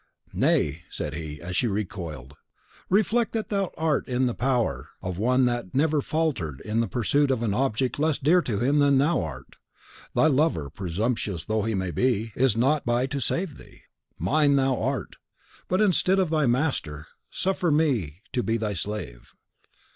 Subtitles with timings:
[0.33, 2.33] "Nay," said he, as she recoiled,
[2.89, 6.87] "reflect that thou art now in the power of one that never faltered in the
[6.87, 9.57] pursuit of an object less dear to him than thou art.
[10.15, 13.83] Thy lover, presumptuous though he be, is not by to save thee.
[14.17, 15.17] Mine thou art;
[15.67, 19.35] but instead of thy master, suffer me to be thy slave."